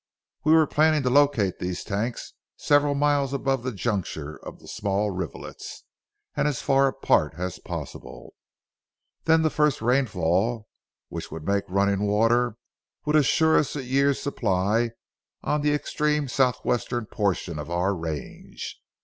[0.43, 5.11] We were planning to locate these tanks several miles above the juncture of the small
[5.11, 5.83] rivulets,
[6.35, 8.33] and as far apart as possible.
[9.25, 10.67] Then the first rainfall
[11.09, 12.55] which would make running water,
[13.05, 14.93] would assure us a year's supply
[15.43, 18.81] on the extreme southwestern portion of our range.